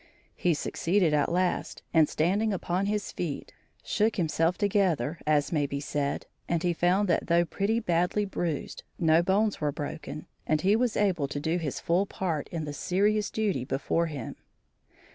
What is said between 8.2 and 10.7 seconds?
bruised, no bones were broken, and